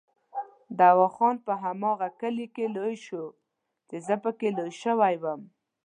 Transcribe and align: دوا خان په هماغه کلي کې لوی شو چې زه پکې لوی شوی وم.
دوا 0.79 1.07
خان 1.15 1.35
په 1.45 1.53
هماغه 1.63 2.09
کلي 2.21 2.47
کې 2.55 2.65
لوی 2.75 2.95
شو 3.05 3.23
چې 3.87 3.95
زه 4.07 4.15
پکې 4.23 4.49
لوی 4.57 4.73
شوی 4.83 5.15
وم. 5.23 5.41